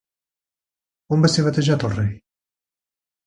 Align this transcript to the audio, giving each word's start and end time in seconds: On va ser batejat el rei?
On 1.17 1.25
va 1.27 1.31
ser 1.33 1.45
batejat 1.49 1.85
el 1.89 1.93
rei? 1.99 2.09